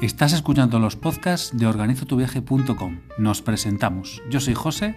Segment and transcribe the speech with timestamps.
[0.00, 3.00] Estás escuchando los podcasts de organizotuviaje.com.
[3.18, 4.22] Nos presentamos.
[4.30, 4.94] Yo soy José.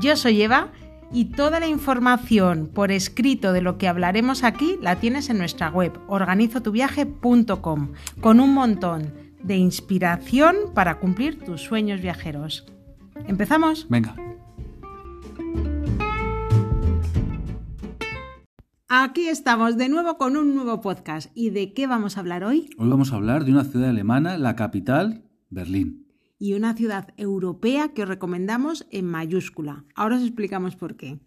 [0.00, 0.72] Yo soy Eva
[1.12, 5.68] y toda la información por escrito de lo que hablaremos aquí la tienes en nuestra
[5.68, 7.92] web organizotuviaje.com
[8.22, 12.64] con un montón de inspiración para cumplir tus sueños viajeros.
[13.26, 13.88] ¿Empezamos?
[13.90, 14.14] Venga.
[18.92, 21.30] Aquí estamos de nuevo con un nuevo podcast.
[21.36, 22.70] ¿Y de qué vamos a hablar hoy?
[22.76, 26.08] Hoy vamos a hablar de una ciudad alemana, la capital, Berlín.
[26.40, 29.84] Y una ciudad europea que os recomendamos en mayúscula.
[29.94, 31.20] Ahora os explicamos por qué.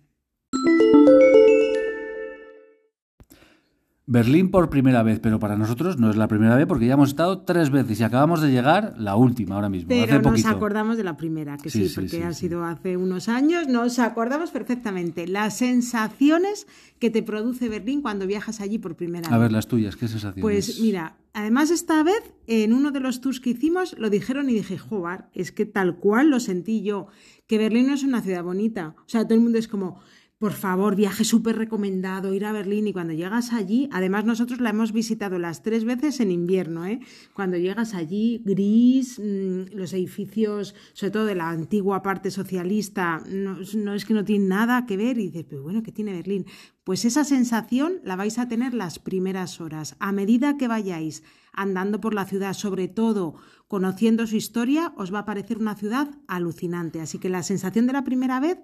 [4.05, 7.09] Berlín por primera vez, pero para nosotros no es la primera vez porque ya hemos
[7.09, 9.87] estado tres veces y acabamos de llegar la última ahora mismo.
[9.87, 10.49] Pero hace nos poquito.
[10.49, 12.41] acordamos de la primera, que sí, porque sí, ha sí.
[12.41, 13.67] sido hace unos años.
[13.69, 16.67] Nos acordamos perfectamente las sensaciones
[16.99, 19.39] que te produce Berlín cuando viajas allí por primera A vez.
[19.41, 20.41] ver, las tuyas, ¿qué sensaciones?
[20.41, 24.53] Pues mira, además esta vez en uno de los tours que hicimos lo dijeron y
[24.53, 27.07] dije, joder, es que tal cual lo sentí yo,
[27.47, 28.95] que Berlín no es una ciudad bonita.
[28.99, 30.01] O sea, todo el mundo es como,
[30.39, 34.71] por favor, viaje súper recomendado, ir a Berlín y cuando llegas allí, además nosotros la
[34.71, 36.99] hemos visitado las tres veces en invierno, ¿eh?
[37.33, 43.93] Cuando llegas allí, gris, mm, los edificios, sobre todo de la antigua parte socialista, no,
[43.93, 46.45] es que no tienen nada que ver y dices, pero bueno, ¿qué tiene Berlín?
[46.83, 49.95] Pues esa sensación la vais a tener las primeras horas.
[49.99, 51.23] A medida que vayáis
[51.53, 53.35] andando por la ciudad, sobre todo
[53.67, 56.99] conociendo su historia, os va a parecer una ciudad alucinante.
[56.99, 58.59] Así que la sensación de la primera vez,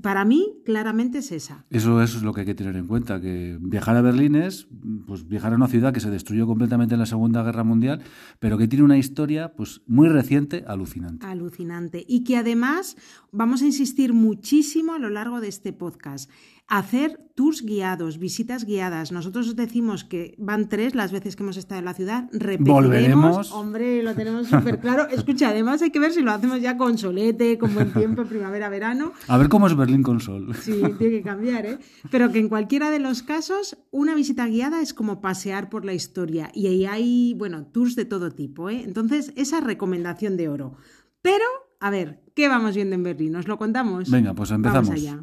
[0.00, 1.64] para mí, claramente es esa.
[1.68, 4.68] Eso, eso es lo que hay que tener en cuenta, que viajar a Berlín es
[5.06, 8.00] pues, viajar a una ciudad que se destruyó completamente en la Segunda Guerra Mundial,
[8.38, 11.26] pero que tiene una historia pues, muy reciente, alucinante.
[11.26, 12.04] Alucinante.
[12.06, 12.96] Y que además
[13.32, 16.30] vamos a insistir muchísimo a lo largo de este podcast.
[16.74, 19.12] Hacer tours guiados, visitas guiadas.
[19.12, 22.30] Nosotros os decimos que van tres las veces que hemos estado en la ciudad.
[22.32, 22.82] Repetiremos.
[22.82, 23.52] Volveremos.
[23.52, 25.06] Hombre, lo tenemos súper claro.
[25.10, 28.70] Escucha, además hay que ver si lo hacemos ya con solete, con buen tiempo, primavera,
[28.70, 29.12] verano.
[29.28, 30.54] A ver cómo es Berlín con sol.
[30.62, 31.78] Sí, tiene que cambiar, ¿eh?
[32.10, 35.92] Pero que en cualquiera de los casos, una visita guiada es como pasear por la
[35.92, 36.50] historia.
[36.54, 38.82] Y ahí hay, bueno, tours de todo tipo, ¿eh?
[38.82, 40.76] Entonces, esa recomendación de oro.
[41.20, 41.44] Pero,
[41.80, 43.36] a ver, ¿qué vamos viendo en Berlín?
[43.36, 44.10] ¿Os lo contamos?
[44.10, 44.88] Venga, pues empezamos.
[44.88, 45.22] Vamos allá.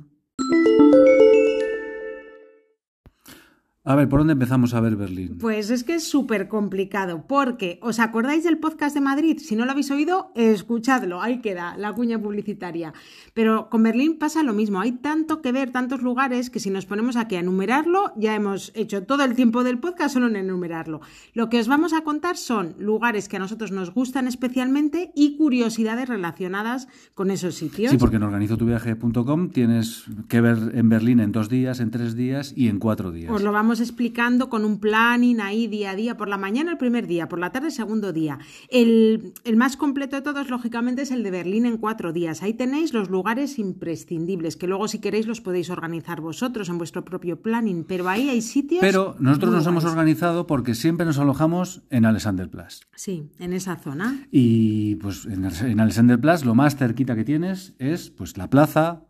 [3.89, 5.39] A ver, ¿por dónde empezamos a ver Berlín?
[5.39, 9.39] Pues es que es súper complicado, porque ¿os acordáis del podcast de Madrid?
[9.39, 12.93] Si no lo habéis oído, escuchadlo, ahí queda la cuña publicitaria.
[13.33, 16.85] Pero con Berlín pasa lo mismo, hay tanto que ver, tantos lugares, que si nos
[16.85, 21.01] ponemos aquí a enumerarlo, ya hemos hecho todo el tiempo del podcast solo en enumerarlo.
[21.33, 25.35] Lo que os vamos a contar son lugares que a nosotros nos gustan especialmente y
[25.35, 27.89] curiosidades relacionadas con esos sitios.
[27.89, 32.53] Sí, porque en organizotuviaje.com tienes que ver en Berlín en dos días, en tres días
[32.55, 33.31] y en cuatro días.
[33.31, 36.77] Os lo vamos explicando con un planning ahí día a día, por la mañana el
[36.77, 38.39] primer día, por la tarde el segundo día.
[38.69, 42.43] El, el más completo de todos, lógicamente, es el de Berlín en cuatro días.
[42.43, 47.05] Ahí tenéis los lugares imprescindibles, que luego si queréis los podéis organizar vosotros en vuestro
[47.05, 48.81] propio planning, pero ahí hay sitios...
[48.81, 52.81] Pero nosotros nos hemos organizado porque siempre nos alojamos en Alexanderplatz.
[52.95, 54.27] Sí, en esa zona.
[54.31, 59.03] Y pues en, en Alexanderplatz lo más cerquita que tienes es pues la plaza,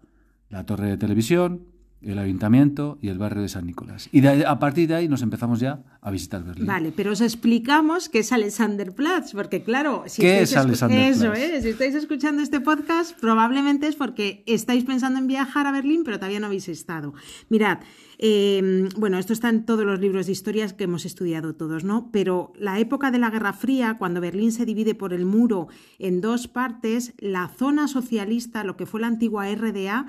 [0.50, 1.66] la torre de televisión,
[2.02, 4.08] el ayuntamiento y el barrio de San Nicolás.
[4.12, 6.66] Y de a partir de ahí nos empezamos ya a visitar Berlín.
[6.66, 11.18] Vale, pero os explicamos qué es Alexanderplatz, porque claro, si ¿Qué estáis es escu- Alexanderplatz?
[11.18, 15.72] Eso es, si estáis escuchando este podcast, probablemente es porque estáis pensando en viajar a
[15.72, 17.14] Berlín, pero todavía no habéis estado.
[17.50, 17.80] Mirad,
[18.18, 22.10] eh, bueno, esto está en todos los libros de historias que hemos estudiado todos, ¿no?
[22.12, 25.68] Pero la época de la Guerra Fría, cuando Berlín se divide por el muro
[26.00, 30.08] en dos partes, la zona socialista, lo que fue la antigua RDA,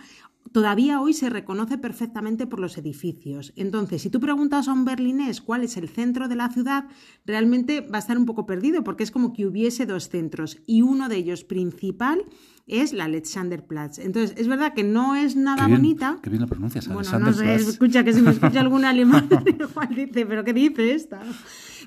[0.53, 3.53] todavía hoy se reconoce perfectamente por los edificios.
[3.57, 6.85] Entonces, si tú preguntas a un berlinés cuál es el centro de la ciudad,
[7.27, 10.83] realmente va a estar un poco perdido porque es como que hubiese dos centros y
[10.83, 12.25] uno de ellos principal
[12.67, 13.99] es la Alexanderplatz.
[13.99, 16.19] Entonces, es verdad que no es nada Qué bien, bonita.
[16.23, 19.89] qué bien lo pronuncias, Bueno, no sé, escucha que si me escucha algún alemán, igual
[19.95, 21.21] dice, pero ¿qué dice esta?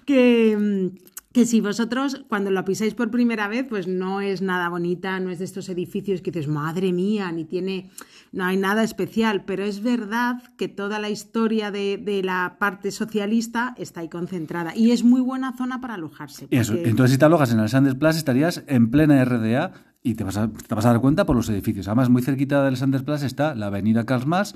[0.06, 0.58] Que,
[0.94, 5.20] mm, que si vosotros cuando la pisáis por primera vez, pues no es nada bonita,
[5.20, 7.90] no es de estos edificios que dices, madre mía, ni tiene,
[8.32, 12.92] no hay nada especial, pero es verdad que toda la historia de, de la parte
[12.92, 16.48] socialista está ahí concentrada y es muy buena zona para alojarse.
[16.52, 20.50] Eso, entonces si te alojas en Alexanderplatz estarías en plena RDA y te vas, a,
[20.50, 21.88] te vas a dar cuenta por los edificios.
[21.88, 24.54] Además, muy cerquita de Alexanderplatz está la avenida Karl Marx,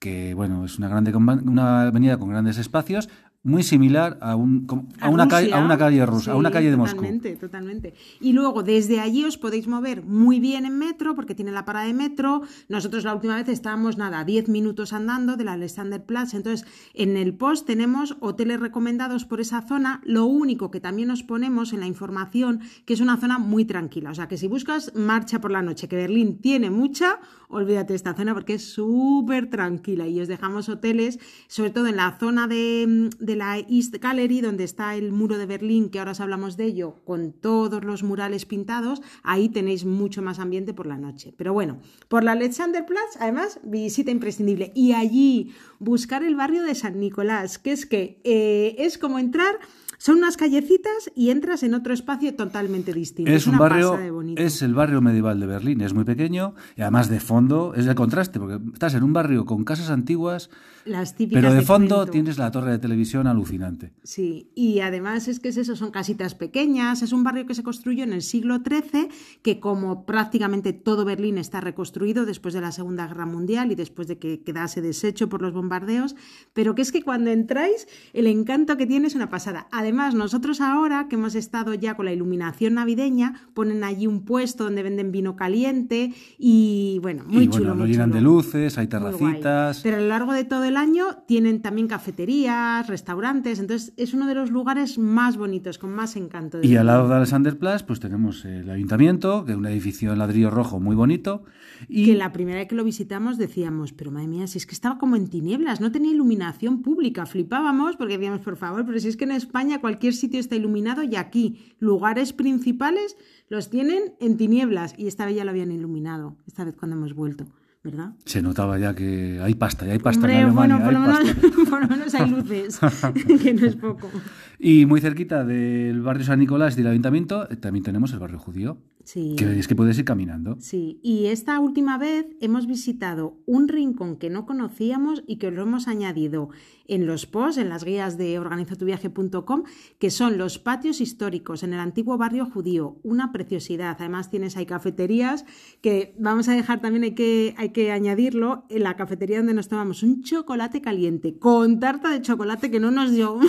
[0.00, 3.08] que bueno, es una, grande, una avenida con grandes espacios
[3.44, 4.66] muy similar a, un,
[5.00, 6.96] a, una, calle, a una calle rusa, a una calle de Moscú.
[6.96, 7.94] Totalmente, totalmente.
[8.20, 11.86] Y luego desde allí os podéis mover muy bien en metro, porque tiene la parada
[11.86, 12.42] de metro.
[12.68, 16.34] Nosotros la última vez estábamos, nada, 10 minutos andando del Alexanderplatz.
[16.34, 20.02] Entonces, en el post tenemos hoteles recomendados por esa zona.
[20.04, 24.10] Lo único que también os ponemos en la información, que es una zona muy tranquila.
[24.10, 27.96] O sea, que si buscas marcha por la noche, que Berlín tiene mucha, olvídate de
[27.96, 30.06] esta zona porque es súper tranquila.
[30.06, 34.64] Y os dejamos hoteles, sobre todo en la zona de de la East Gallery, donde
[34.64, 38.44] está el muro de Berlín, que ahora os hablamos de ello, con todos los murales
[38.44, 41.34] pintados, ahí tenéis mucho más ambiente por la noche.
[41.36, 44.72] Pero bueno, por la Alexanderplatz, además, visita imprescindible.
[44.74, 49.58] Y allí buscar el barrio de San Nicolás, que es que eh, es como entrar
[49.98, 53.30] son unas callecitas y entras en otro espacio totalmente distinto.
[53.30, 53.98] Es, un barrio,
[54.36, 57.96] es el barrio medieval de Berlín, es muy pequeño y además de fondo es el
[57.96, 60.50] contraste, porque estás en un barrio con casas antiguas,
[60.84, 63.92] Las típicas pero de fondo tienes la torre de televisión alucinante.
[64.04, 67.64] Sí, y además es que es eso, son casitas pequeñas, es un barrio que se
[67.64, 69.08] construyó en el siglo XIII,
[69.42, 74.06] que como prácticamente todo Berlín está reconstruido después de la Segunda Guerra Mundial y después
[74.06, 76.14] de que quedase deshecho por los bombardeos,
[76.52, 79.66] pero que es que cuando entráis el encanto que tiene es una pasada.
[79.72, 84.64] Además, nosotros ahora que hemos estado ya con la iluminación navideña, ponen allí un puesto
[84.64, 87.70] donde venden vino caliente y bueno, muy y, chulo.
[87.70, 89.80] Bueno, lo llenan de luces, hay terracitas.
[89.82, 94.26] Pero a lo largo de todo el año tienen también cafeterías, restaurantes, entonces es uno
[94.26, 96.60] de los lugares más bonitos, con más encanto.
[96.62, 100.50] y al lado de Alexanderplatz, pues tenemos el ayuntamiento, que es un edificio en ladrillo
[100.50, 101.44] rojo muy bonito.
[101.88, 102.06] Y...
[102.06, 104.98] Que la primera vez que lo visitamos decíamos, pero madre mía, si es que estaba
[104.98, 109.16] como en tinieblas, no tenía iluminación pública, flipábamos porque decíamos, por favor, pero si es
[109.16, 113.16] que en España cualquier sitio está iluminado y aquí lugares principales
[113.48, 117.14] los tienen en tinieblas y esta vez ya lo habían iluminado, esta vez cuando hemos
[117.14, 117.46] vuelto.
[117.82, 118.12] ¿verdad?
[118.24, 120.76] Se notaba ya que hay pasta, ya hay pasta Hombre, en Alemania.
[120.76, 122.78] Bueno, por, lo menos, por lo menos hay luces,
[123.42, 124.10] que no es poco.
[124.58, 128.78] Y muy cerquita del barrio San Nicolás del ayuntamiento eh, también tenemos el barrio judío.
[129.08, 129.36] Sí.
[129.38, 130.58] Que es que puedes ir caminando.
[130.60, 135.62] Sí, y esta última vez hemos visitado un rincón que no conocíamos y que lo
[135.62, 136.50] hemos añadido
[136.88, 139.62] en los posts, en las guías de organizatuviaje.com,
[139.98, 142.98] que son los patios históricos en el antiguo barrio judío.
[143.02, 143.96] Una preciosidad.
[143.98, 145.46] Además tienes ahí cafeterías
[145.80, 149.68] que vamos a dejar también, hay que, hay que añadirlo, en la cafetería donde nos
[149.68, 153.38] tomamos un chocolate caliente con tarta de chocolate que no nos dio.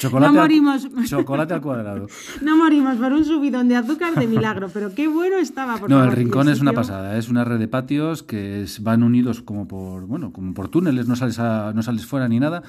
[0.00, 0.84] Chocolate, no morimos.
[0.96, 2.06] Al, chocolate al cuadrado.
[2.42, 5.76] no morimos por un subidón de azúcar de milagro, pero qué bueno estaba.
[5.78, 7.16] Por no, el rincón es una pasada.
[7.16, 11.08] Es una red de patios que es- van unidos como por bueno, como por túneles.
[11.08, 12.62] No sales a- no sales fuera ni nada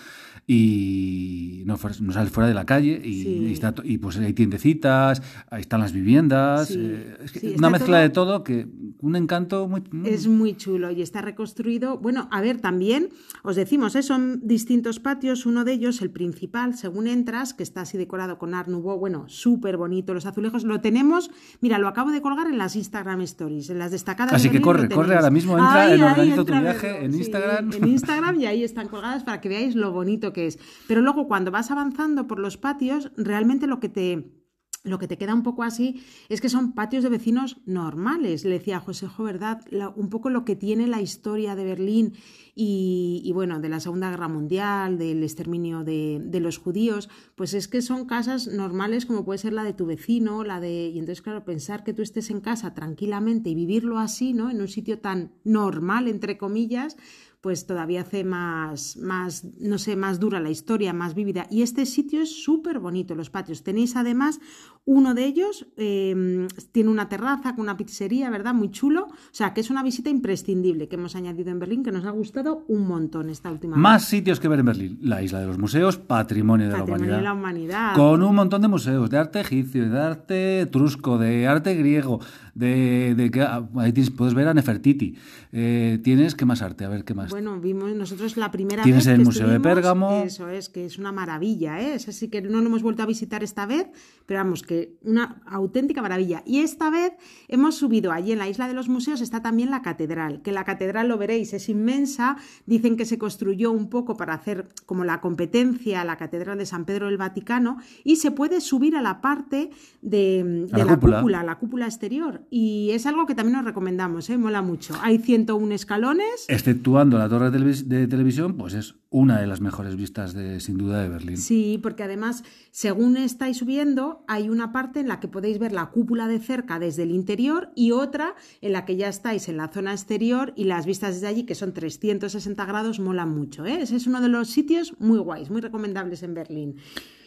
[0.48, 3.30] y no, no sales fuera de la calle y, Sí.
[3.50, 6.68] y está to- y, pues hay tiendecitas, ahí están las viviendas.
[6.70, 8.68] Sí, eh, es que sí, una mezcla todo- de todo que
[9.00, 11.98] un encanto muy mm, Es muy chulo y está reconstruido.
[11.98, 13.10] Bueno, a ver, también
[13.44, 14.04] os decimos, ¿eh?
[14.04, 15.46] son distintos patios.
[15.46, 19.26] Uno de ellos, el principal, según entras, que está así decorado con Art Nouveau, bueno,
[19.28, 20.14] súper bonito.
[20.14, 23.92] Los azulejos lo tenemos, mira, lo acabo de colgar en las Instagram Stories, en las
[23.92, 24.34] destacadas.
[24.34, 27.06] Así de que corre, corre ahora mismo, entra Ahí, en Organizo tu entra a viaje
[27.06, 27.72] en Instagram.
[27.74, 30.60] en Instagram y ahí están colgadas para que veáis lo bonito que es.
[30.88, 34.42] Pero luego cuando vas avanzando por los patios, realmente lo que te
[34.84, 38.52] lo que te queda un poco así es que son patios de vecinos normales, le
[38.52, 39.62] decía José Jo, ¿verdad?
[39.96, 42.14] Un poco lo que tiene la historia de Berlín
[42.56, 47.54] y, y, bueno, de la Segunda Guerra Mundial, del exterminio de, de los judíos, pues
[47.54, 50.90] es que son casas normales como puede ser la de tu vecino, la de...
[50.90, 54.50] Y entonces, claro, pensar que tú estés en casa tranquilamente y vivirlo así, ¿no?
[54.50, 56.98] En un sitio tan normal, entre comillas,
[57.42, 61.48] pues todavía hace más, más, no sé, más dura la historia, más vívida.
[61.50, 63.64] Y este sitio es súper bonito, los patios.
[63.64, 64.40] Tenéis además
[64.86, 68.54] uno de ellos, eh, tiene una terraza con una pizzería, ¿verdad?
[68.54, 69.06] Muy chulo.
[69.06, 72.12] O sea, que es una visita imprescindible que hemos añadido en Berlín, que nos ha
[72.12, 73.82] gustado un montón esta última vez.
[73.82, 75.00] Más sitios que ver en Berlín.
[75.02, 77.24] La isla de los museos, patrimonio de Patrimonio la de humanidad.
[77.24, 77.96] la humanidad.
[77.96, 82.20] Con un montón de museos, de arte egipcio, de arte etrusco, de arte griego,
[82.56, 85.16] de, de que ah, ahí tienes- puedes ver a Nefertiti.
[85.52, 86.86] Eh, tienes, ¿qué más arte?
[86.86, 87.31] A ver, ¿qué más?
[87.32, 90.22] Bueno, vimos nosotros la primera Tienes vez el que Museo de Pérgamo.
[90.26, 91.94] Eso es, que es una maravilla, ¿eh?
[91.94, 93.88] Ese sí que no lo hemos vuelto a visitar esta vez,
[94.26, 96.44] pero vamos, que una auténtica maravilla.
[96.46, 97.14] Y esta vez
[97.48, 100.66] hemos subido allí en la isla de los museos está también la catedral, que la
[100.66, 102.36] catedral lo veréis, es inmensa.
[102.66, 106.66] Dicen que se construyó un poco para hacer como la competencia a la catedral de
[106.66, 109.70] San Pedro del Vaticano y se puede subir a la parte
[110.02, 111.20] de, la cúpula.
[111.20, 112.42] cúpula, la cúpula exterior.
[112.50, 114.38] Y es algo que también os recomendamos, ¿eh?
[114.38, 114.96] mola mucho.
[115.02, 116.46] Hay 101 escalones.
[116.50, 120.60] Exceptuando la torre de, televis- de televisión, pues es una de las mejores vistas de,
[120.60, 121.38] sin duda de Berlín.
[121.38, 125.90] Sí, porque además, según estáis subiendo, hay una parte en la que podéis ver la
[125.92, 129.68] cúpula de cerca desde el interior y otra en la que ya estáis en la
[129.70, 133.66] zona exterior y las vistas desde allí, que son 360 grados, molan mucho.
[133.66, 133.82] ¿eh?
[133.82, 136.76] Ese es uno de los sitios muy guays, muy recomendables en Berlín.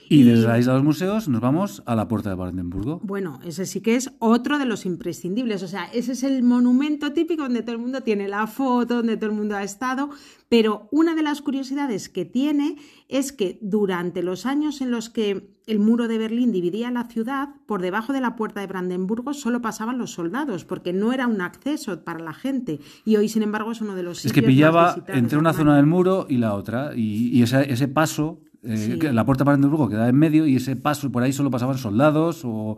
[0.08, 3.00] Y desde la isla de los museos nos vamos a la puerta de Brandenburgo.
[3.02, 5.62] Bueno, ese sí que es otro de los imprescindibles.
[5.62, 9.16] O sea, ese es el monumento típico donde todo el mundo tiene la foto, donde
[9.16, 10.10] todo el mundo ha estado.
[10.48, 12.76] Pero una de las curiosidades que tiene
[13.08, 17.48] es que durante los años en los que el muro de Berlín dividía la ciudad,
[17.66, 21.40] por debajo de la puerta de Brandenburgo solo pasaban los soldados, porque no era un
[21.40, 22.80] acceso para la gente.
[23.04, 25.54] Y hoy, sin embargo, es uno de los Es que sitios más pillaba entre una
[25.54, 26.92] zona del muro y la otra.
[26.94, 29.12] Y, y ese, ese paso, eh, Sí.
[29.12, 32.42] la puerta de Brandenburgo quedaba en medio y ese paso por ahí solo pasaban soldados
[32.44, 32.76] o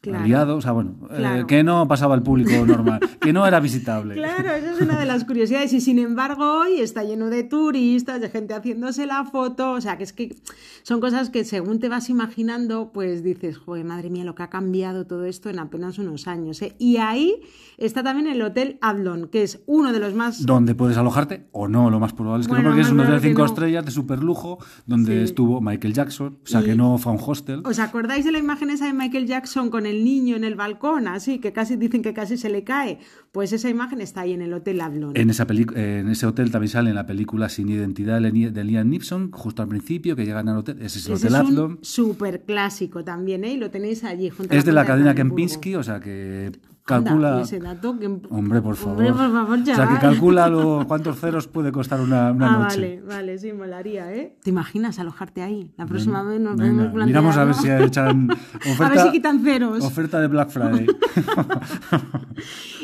[0.00, 0.22] Claro.
[0.24, 0.58] aliados.
[0.58, 4.14] O sea, bueno, eh, que no pasaba el público normal, que no era visitable.
[4.26, 5.72] Claro, esa es una de las curiosidades.
[5.72, 9.72] Y sin embargo, hoy está lleno de turistas, de gente haciéndose la foto.
[9.72, 10.36] O sea, que es que
[10.82, 14.50] son cosas que según te vas imaginando, pues dices, joder, madre mía, lo que ha
[14.50, 16.60] cambiado todo esto en apenas unos años.
[16.62, 16.74] ¿eh?".
[16.78, 17.40] Y ahí
[17.78, 20.44] está también el Hotel Adlon, que es uno de los más.
[20.46, 23.00] Donde puedes alojarte o no, lo más probable es que Bueno, no, porque es un
[23.00, 23.46] hotel que cinco no.
[23.46, 25.24] estrellas de super lujo donde Sí.
[25.24, 27.62] estuvo Michael Jackson, o sea, Y- que no fue un hostel.
[27.64, 31.08] ¿Os acordáis de la imagen esa de Michael Jackson con el niño en el balcón?
[31.08, 32.98] Así, que casi dicen que casi se le cae.
[33.32, 35.12] Pues esa imagen está ahí en el Hotel Adlon.
[35.16, 38.64] En, esa en ese hotel también sale en la película Sin Identidad de Li- de
[38.64, 40.76] Liam Neeson, justo al principio, que llegan al hotel.
[40.82, 41.70] Ese es el Ese Hotel es Adlon.
[41.72, 43.52] un súper clásico también, ¿eh?
[43.52, 45.14] Y lo tenéis allí junto a Es de la cadena.
[45.14, 46.52] Kempinski, o sea que
[46.86, 47.40] calcula.
[47.42, 48.92] ese dato que- Hombre, por favor.
[48.98, 52.58] Hombre, por favor, o sea que calcula lo- cuántos ceros puede costar una, una Ah,
[52.60, 52.76] noche.
[52.76, 54.36] vale, vale, sí, molaría, ¿eh?
[54.42, 55.70] ¿Te imaginas alojarte ahí?
[55.76, 57.62] La próxima vez nos Venga, podemos plantear, miramos a ver ¿no?
[57.62, 59.84] si echan oferta, A ver si quitan ceros.
[59.84, 60.86] oferta de Black Friday.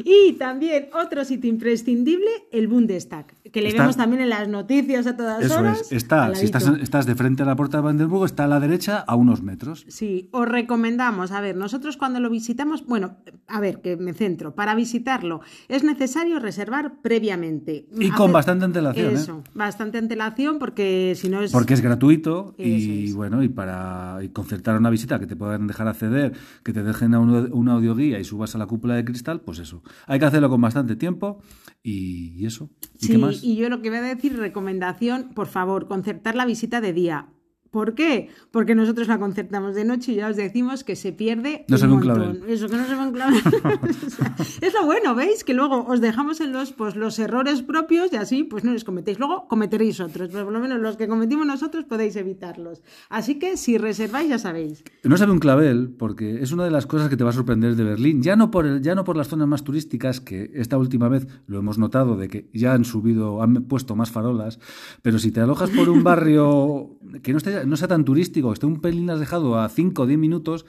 [0.05, 5.07] Y también otro sitio imprescindible, el Bundestag, que le Está- vemos también en las noticias
[5.07, 5.81] a todas Eso horas.
[5.83, 5.93] es.
[5.93, 8.99] Está, si estás, estás de frente a la puerta de Brandenburgo, está a la derecha
[8.99, 9.85] a unos metros.
[9.89, 11.31] Sí, os recomendamos.
[11.33, 13.17] A ver, nosotros cuando lo visitamos, bueno,
[13.47, 14.55] a ver, que me centro.
[14.55, 17.87] Para visitarlo es necesario reservar previamente.
[17.99, 19.15] Y con bastante antelación, ¿eh?
[19.15, 21.53] Eso, bastante antelación, porque si no es.
[21.53, 23.15] Porque es gratuito y es.
[23.15, 26.33] bueno, y para y concertar una visita que te puedan dejar acceder,
[26.65, 29.59] que te dejen a un, una audioguía y subas a la cúpula de cristal, pues
[29.59, 29.83] eso.
[30.07, 31.41] Hay que hacerlo con bastante tiempo
[31.83, 32.71] y, eso.
[33.01, 33.43] ¿Y Sí, qué más?
[33.43, 37.29] y yo lo que voy a decir, recomendación, por favor, concertar la visita de día.
[37.73, 38.29] ¿Por qué?
[38.51, 41.91] Porque nosotros la concertamos de noche y ya os decimos que se pierde No un
[41.91, 42.41] montón.
[42.47, 43.41] Eso, que no se ve un clavel.
[43.83, 45.43] O sea, es lo bueno, ¿veis?
[45.43, 48.85] Que luego os dejamos en los, pues, los errores propios y así pues no los
[48.85, 49.19] cometéis.
[49.19, 52.83] Luego cometeréis otros, pero por lo menos los que cometimos nosotros podéis evitarlos.
[53.09, 54.85] Así que si reserváis ya sabéis.
[55.03, 57.75] No sabe un clavel porque es una de las cosas que te va a sorprender
[57.75, 58.23] de Berlín.
[58.23, 61.27] Ya no por el- ya no por las zonas más turísticas que esta última vez
[61.47, 64.59] lo hemos notado de que ya han subido, han puesto más farolas.
[65.01, 68.55] Pero si te alojas por un barrio que no esté, no sea tan turístico, que
[68.55, 70.67] esté un pelín alejado a 5 o 10 minutos,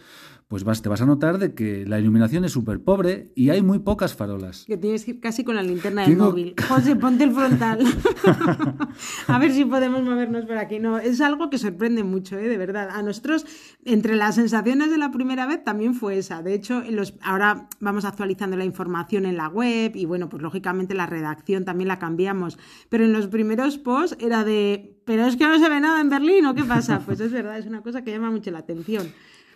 [0.54, 3.64] pues vas, te vas a notar de que la iluminación es súper pobre y hay
[3.64, 4.66] muy pocas farolas.
[4.68, 6.54] Que tienes que ir casi con la linterna del móvil.
[6.68, 7.80] José, ponte el frontal.
[9.28, 10.78] a ver si podemos movernos por aquí.
[10.78, 12.48] No, es algo que sorprende mucho, ¿eh?
[12.48, 12.90] de verdad.
[12.92, 13.48] A nosotros,
[13.84, 16.44] entre las sensaciones de la primera vez, también fue esa.
[16.44, 20.94] De hecho, los, ahora vamos actualizando la información en la web y, bueno, pues lógicamente
[20.94, 22.60] la redacción también la cambiamos.
[22.90, 26.10] Pero en los primeros posts era de, pero es que no se ve nada en
[26.10, 27.00] Berlín, ¿o qué pasa?
[27.06, 29.08] Pues es verdad, es una cosa que llama mucho la atención.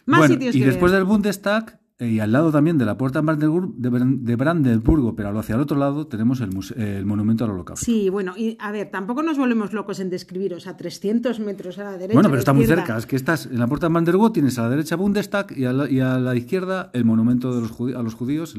[0.05, 0.99] Más Bueno, sitios y que después ver.
[1.01, 4.35] del Bundestag eh, y al lado también de la puerta de Brandenburg- de Bran- de
[4.35, 7.83] Brandenburgo, pero hacia el otro lado tenemos el, muse- el monumento al holocausto.
[7.83, 11.83] Sí, bueno, y a ver, tampoco nos volvemos locos en describiros a 300 metros a
[11.85, 12.13] la derecha.
[12.13, 12.97] Bueno, pero está muy cerca.
[12.97, 15.73] Es que estás en la puerta de Brandenburgo, tienes a la derecha Bundestag y a
[15.73, 18.55] la, y a la izquierda el monumento de los a los judíos.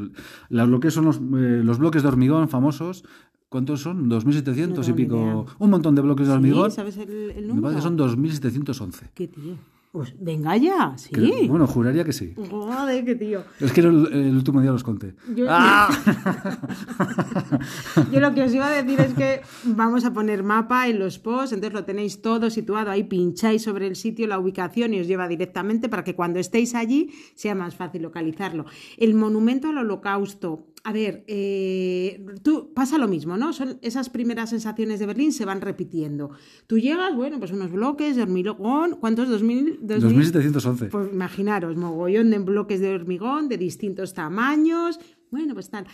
[0.49, 3.05] La- lo que son los, eh, los bloques de hormigón famosos.
[3.49, 4.11] ¿Cuántos son?
[4.11, 5.17] 2.700 No y pico.
[5.17, 5.45] idea.
[5.59, 6.71] Un montón de bloques de Sí, hormigón.
[6.71, 7.63] ¿Sabes el, el Me número?
[7.63, 9.11] parece que son 2.711.
[9.15, 9.55] ¿Qué tío?
[9.91, 11.09] Pues venga ya, sí.
[11.11, 12.35] Creo- bueno, juraría que sí.
[12.51, 13.41] Joder, qué tío.
[13.59, 15.15] Es que el, el último día los conté.
[15.35, 15.89] Yo- ¡Ah!
[18.13, 21.19] Yo lo que os iba a decir es que vamos a poner mapa en los
[21.19, 25.07] posts, entonces lo tenéis todo situado ahí, pincháis sobre el sitio, la ubicación y os
[25.07, 28.67] lleva directamente para que cuando estéis allí sea más fácil localizarlo.
[28.99, 30.67] El monumento al holocausto.
[30.89, 33.53] A ver, eh, tú pasa lo mismo, ¿no?
[33.53, 36.31] Son esas primeras sensaciones de Berlín se van repitiendo.
[36.67, 39.29] Tú llegas, bueno, pues unos bloques de hormigón, ¿cuántos?
[39.29, 39.81] ¿2000?
[39.81, 40.89] 2.711.
[40.89, 44.99] Pues imaginaros, mogollón de bloques de hormigón de distintos tamaños.
[45.31, 45.87] Bueno, pues tal.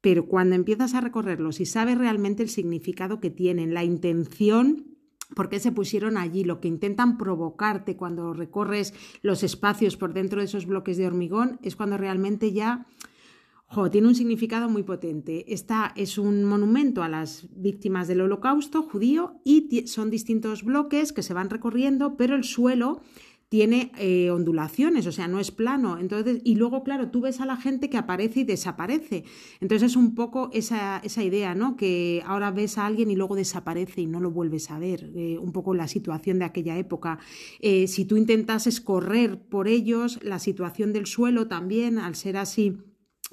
[0.00, 4.96] Pero cuando empiezas a recorrerlos y sabes realmente el significado que tienen, la intención
[5.36, 10.40] por qué se pusieron allí, lo que intentan provocarte cuando recorres los espacios por dentro
[10.40, 12.88] de esos bloques de hormigón, es cuando realmente ya
[13.90, 15.52] Tiene un significado muy potente.
[15.52, 21.22] Esta es un monumento a las víctimas del holocausto judío y son distintos bloques que
[21.22, 23.02] se van recorriendo, pero el suelo
[23.48, 25.98] tiene eh, ondulaciones, o sea, no es plano.
[25.98, 29.24] Entonces, y luego, claro, tú ves a la gente que aparece y desaparece.
[29.60, 31.76] Entonces es un poco esa, esa idea, ¿no?
[31.76, 35.10] Que ahora ves a alguien y luego desaparece y no lo vuelves a ver.
[35.16, 37.18] Eh, un poco la situación de aquella época.
[37.60, 42.78] Eh, si tú intentas correr por ellos, la situación del suelo también, al ser así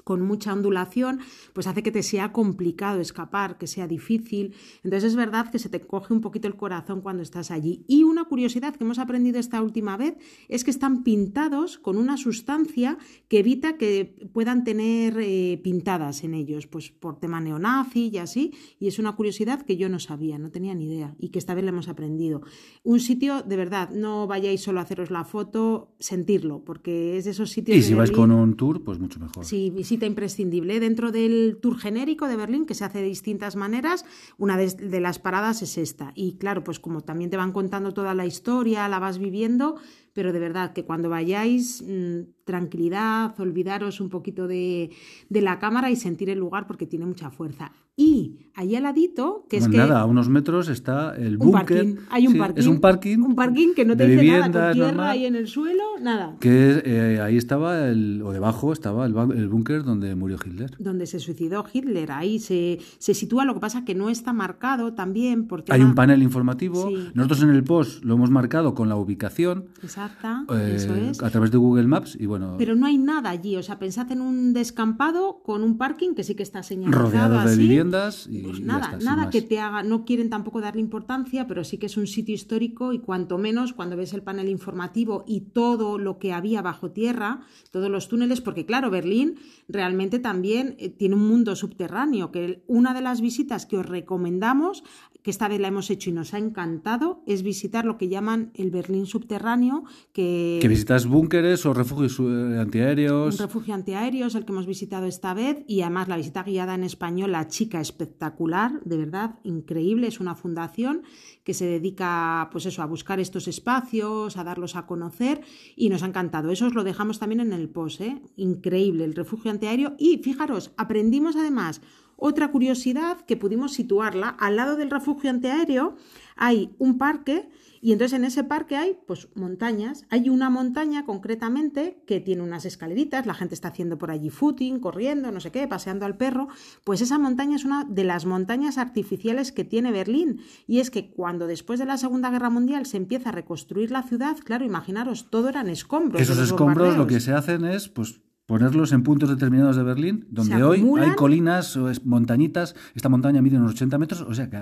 [0.04, 1.20] con mucha ondulación,
[1.52, 4.54] pues hace que te sea complicado escapar, que sea difícil.
[4.82, 7.84] Entonces es verdad que se te coge un poquito el corazón cuando estás allí.
[7.86, 10.16] Y una curiosidad que hemos aprendido esta última vez
[10.48, 16.34] es que están pintados con una sustancia que evita que puedan tener eh, pintadas en
[16.34, 18.52] ellos, pues por tema neonazi y así.
[18.78, 21.54] Y es una curiosidad que yo no sabía, no tenía ni idea y que esta
[21.54, 22.42] vez le hemos aprendido.
[22.82, 27.30] Un sitio, de verdad, no vayáis solo a haceros la foto, sentirlo, porque es de
[27.30, 27.76] esos sitios...
[27.76, 29.44] Y si vais con un tour, pues mucho mejor.
[29.44, 30.80] Sí, imprescindible.
[30.80, 34.04] Dentro del tour genérico de Berlín, que se hace de distintas maneras,
[34.38, 36.12] una de, las paradas es esta.
[36.14, 39.76] Y claro, pues como también te van contando toda la historia, la vas viviendo,
[40.12, 44.90] pero de verdad que cuando vayáis, mm, tranquilidad, olvidaros un poquito de,
[45.30, 47.72] la cámara y sentir el lugar porque tiene mucha fuerza.
[47.94, 49.76] Y allí al ladito, que es que...
[49.76, 51.98] Nada, a unos metros está el búnker.
[52.08, 52.60] Hay un parking.
[52.60, 53.18] Es un parking.
[53.18, 56.36] Un parking que no te dice nada, con tierra ahí en el suelo, nada.
[56.40, 60.74] Que eh, ahí estaba, el, o debajo estaba el, el búnker donde murió Hitler.
[60.78, 64.94] Donde se suicidó Hitler, ahí se, se sitúa, lo que pasa que no está marcado
[64.94, 65.72] también porque...
[65.72, 69.66] Hay un panel informativo, nosotros en el post lo hemos marcado con la ubicación.
[69.82, 71.22] Exacta, eh, eso es.
[71.22, 72.56] A través de Google Maps y bueno...
[72.58, 76.24] Pero no hay nada allí, o sea, pensad en un descampado con un parking que
[76.24, 80.04] sí que está señalado Rodeado de viviendas y pues nada, nada que te haga, no
[80.04, 83.96] quieren tampoco darle importancia, pero sí que es un sitio histórico y cuanto menos cuando
[83.96, 88.66] ves el panel informativo y todo lo que había bajo tierra, todos los túneles, porque
[88.66, 89.36] claro, Berlín
[89.68, 94.84] realmente también eh, tiene un mundo subterráneo, que una de las visitas que os recomendamos,
[95.22, 98.50] que esta vez la hemos hecho y nos ha encantado, es visitar lo que llaman
[98.54, 100.58] el Berlín subterráneo, que...
[100.60, 103.34] Que visitas búnkeres o refugios eh, antiaéreos.
[103.34, 106.74] Un refugio antiaéreo es el que hemos visitado esta vez y además la visita guiada
[106.74, 111.02] en español, La Chica Espectacular, de verdad, increíble, es una fundación
[111.44, 115.40] que se dedica pues eso, a buscar estos espacios, a darlos a conocer
[115.76, 116.50] y nos ha encantado.
[116.50, 118.22] Eso os lo dejamos también en el post, ¿eh?
[118.36, 121.80] increíble, el refugio antiaéreo y fijaros, aprendimos además
[122.22, 125.96] otra curiosidad que pudimos situarla al lado del refugio antiaéreo
[126.36, 127.48] hay un parque
[127.80, 130.06] y entonces en ese parque hay pues montañas.
[130.08, 134.78] Hay una montaña concretamente que tiene unas escaleritas, la gente está haciendo por allí footing,
[134.78, 136.46] corriendo, no sé qué, paseando al perro.
[136.84, 140.42] Pues esa montaña es una de las montañas artificiales que tiene Berlín.
[140.68, 144.04] Y es que cuando después de la Segunda Guerra Mundial se empieza a reconstruir la
[144.04, 146.22] ciudad, claro, imaginaros, todo eran escombros.
[146.22, 150.62] Esos escombros lo que se hacen es pues ponerlos en puntos determinados de Berlín, donde
[150.62, 152.74] hoy hay colinas o montañitas.
[152.94, 154.56] Esta montaña mide unos 80 metros, o sea que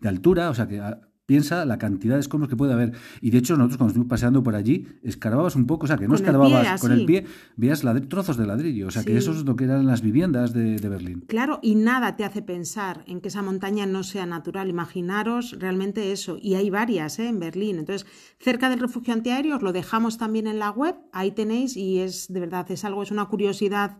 [0.00, 0.80] de altura, o sea que
[1.26, 2.92] Piensa la cantidad de escombros que puede haber.
[3.20, 6.06] Y de hecho, nosotros cuando estuvimos paseando por allí, escarbabas un poco, o sea, que
[6.06, 7.24] no escarbabas con el pie,
[7.56, 8.86] veías trozos de ladrillo.
[8.86, 11.24] O sea, que eso es lo que eran las viviendas de, Berlín.
[11.26, 14.70] Claro, y nada te hace pensar en que esa montaña no sea natural.
[14.70, 16.38] Imaginaros realmente eso.
[16.40, 17.26] Y hay varias ¿eh?
[17.26, 17.78] en Berlín.
[17.78, 18.06] Entonces,
[18.38, 20.94] cerca del refugio antiaéreo, os lo dejamos también en la web.
[21.12, 23.98] Ahí tenéis, y es de verdad, es algo, es una curiosidad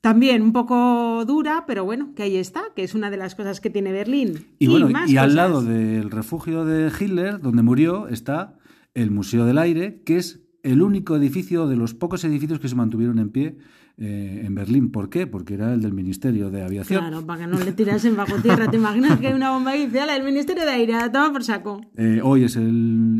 [0.00, 3.60] también un poco dura, pero bueno, que ahí está, que es una de las cosas
[3.60, 4.46] que tiene Berlín.
[4.58, 8.58] Y, bueno, y al lado del refugio de Hitler, donde murió, está
[8.94, 12.74] el Museo del Aire, que es el único edificio de los pocos edificios que se
[12.74, 13.56] mantuvieron en pie
[13.96, 14.90] eh, en Berlín.
[14.90, 15.26] ¿Por qué?
[15.26, 17.00] Porque era el del Ministerio de Aviación.
[17.00, 18.70] Claro, para que no le tirasen bajo tierra.
[18.70, 21.80] ¿Te imaginas que hay una bomba y dice, el Ministerio de Aire, toma por saco?
[21.96, 22.64] Eh, hoy es el,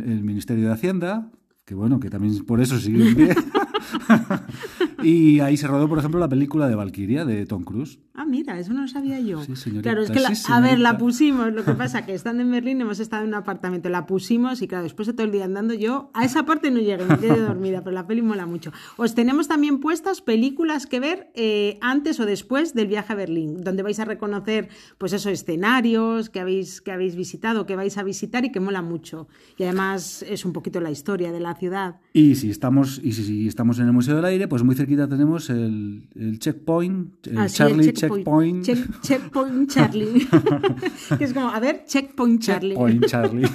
[0.07, 1.31] el Ministerio de Hacienda,
[1.65, 3.35] que bueno, que también por eso sigue en pie.
[5.03, 7.99] y ahí se rodó, por ejemplo, la película de Valkyria de Tom Cruise.
[8.15, 9.45] Ah, mira, eso no lo sabía yo.
[9.45, 9.83] Sí, señorita.
[9.91, 11.53] Claro, es que, a ver, la pusimos.
[11.53, 14.67] Lo que pasa que estando en Berlín hemos estado en un apartamento, la pusimos y
[14.67, 17.41] claro, después de todo el día andando yo a esa parte no llegué, me quedé
[17.41, 18.73] dormida, pero la peli mola mucho.
[18.97, 23.63] Os tenemos también puestas películas que ver eh, antes o después del viaje a Berlín,
[23.63, 28.03] donde vais a reconocer, pues esos escenarios que habéis, que habéis visitado, que vais a
[28.03, 29.29] visitar y que mola mucho.
[29.57, 32.01] Y además es un poquito la historia de la ciudad.
[32.13, 35.51] Y si estamos, y si, estamos en el Museo del Aire, pues muy cerquita tenemos
[35.51, 38.65] el, el checkpoint, el ah, Charlie checkpoint.
[39.03, 40.27] checkpoint Charlie.
[41.19, 42.75] que es como, a ver, checkpoint Charlie.
[42.75, 43.49] Checkpoint Charlie.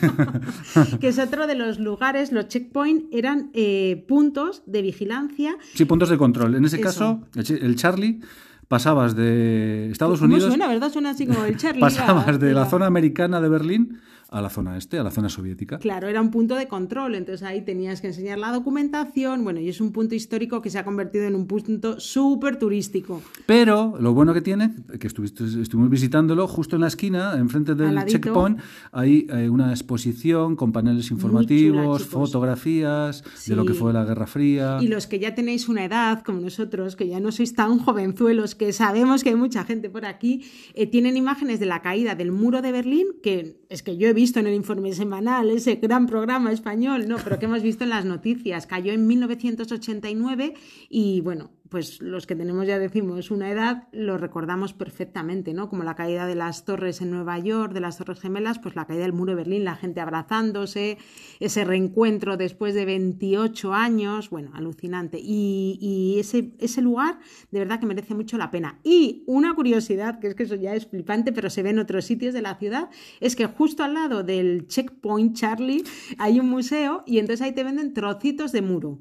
[0.99, 5.57] que es otro de los lugares, los checkpoint eran eh, puntos de vigilancia.
[5.73, 6.55] Sí, puntos de control.
[6.55, 8.21] En ese caso, el Charlie
[8.67, 10.45] pasabas de Estados Unidos.
[10.45, 10.91] Suena, ¿verdad?
[10.91, 11.81] Suena así como el Charlie.
[11.81, 15.79] Pasabas de la zona americana de Berlín a la zona este, a la zona soviética.
[15.79, 19.69] Claro, era un punto de control, entonces ahí tenías que enseñar la documentación, bueno, y
[19.69, 23.21] es un punto histórico que se ha convertido en un punto súper turístico.
[23.45, 28.03] Pero lo bueno que tiene, que estuviste, estuvimos visitándolo, justo en la esquina, enfrente del
[28.05, 28.59] checkpoint,
[28.91, 34.77] hay eh, una exposición con paneles informativos, fotografías de lo que fue la Guerra Fría.
[34.81, 38.55] Y los que ya tenéis una edad, como nosotros, que ya no sois tan jovenzuelos,
[38.55, 42.31] que sabemos que hay mucha gente por aquí, eh, tienen imágenes de la caída del
[42.31, 46.07] muro de Berlín, que es que yo he visto en el informe semanal, ese gran
[46.07, 48.67] programa español, no, pero que hemos visto en las noticias.
[48.67, 50.53] Cayó en 1989
[50.89, 55.69] y bueno, pues los que tenemos ya decimos una edad lo recordamos perfectamente, ¿no?
[55.69, 58.85] Como la caída de las torres en Nueva York, de las torres gemelas, pues la
[58.85, 60.99] caída del muro de Berlín, la gente abrazándose,
[61.39, 65.19] ese reencuentro después de 28 años, bueno, alucinante.
[65.19, 67.17] Y, ese, ese lugar
[67.49, 68.79] de verdad que merece mucho la pena.
[68.83, 72.05] Y una curiosidad, que es que eso ya es flipante, pero se ve en otros
[72.05, 75.83] sitios de la ciudad, es que justo al lado del Checkpoint Charlie
[76.19, 78.99] hay un museo y entonces ahí te venden trocitos de muro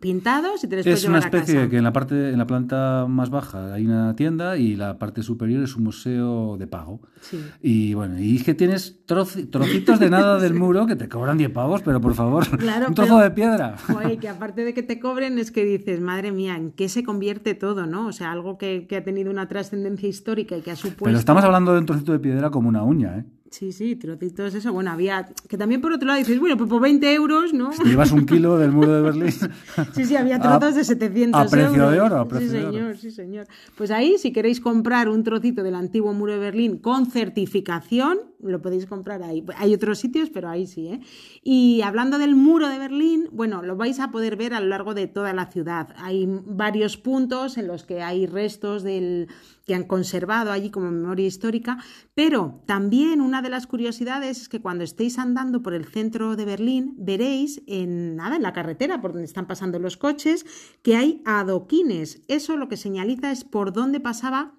[0.00, 2.38] pintados y te puedes Es una llevar a especie de que en la parte, en
[2.38, 6.66] la planta más baja hay una tienda y la parte superior es un museo de
[6.66, 7.00] pago.
[7.20, 7.38] Sí.
[7.62, 11.38] Y bueno, y es que tienes troci- trocitos de nada del muro que te cobran
[11.38, 13.76] 10 pavos, pero por favor, Claro, un trozo pero- de piedra.
[13.86, 17.02] Joder, que aparte de que te cobren es que dices, madre mía, ¿en qué se
[17.02, 18.06] convierte todo, no?
[18.06, 21.04] O sea, algo que, que ha tenido una trascendencia histórica y que ha supuesto...
[21.04, 23.24] Pero estamos hablando de un trocito de piedra como una uña, ¿eh?
[23.50, 24.72] Sí, sí, trocitos, eso.
[24.72, 25.28] Bueno, había...
[25.48, 27.70] Que también por otro lado dices, bueno, pues por 20 euros, ¿no?
[27.70, 29.32] Te llevas un kilo del muro de Berlín.
[29.94, 31.92] Sí, sí, había trozos de 700 a precio euros.
[31.92, 32.72] de oro, a precio sí, de oro.
[32.72, 33.46] señor, sí, señor.
[33.76, 38.60] Pues ahí, si queréis comprar un trocito del antiguo muro de Berlín con certificación, lo
[38.62, 39.44] podéis comprar ahí.
[39.56, 41.00] Hay otros sitios, pero ahí sí, ¿eh?
[41.42, 44.94] Y hablando del muro de Berlín, bueno, lo vais a poder ver a lo largo
[44.94, 45.94] de toda la ciudad.
[45.96, 49.28] Hay varios puntos en los que hay restos del
[49.66, 51.78] que han conservado allí como memoria histórica,
[52.14, 56.44] pero también una de las curiosidades es que cuando estéis andando por el centro de
[56.44, 60.46] Berlín veréis en nada en la carretera por donde están pasando los coches
[60.82, 62.22] que hay adoquines.
[62.28, 64.54] Eso lo que señaliza es por dónde pasaba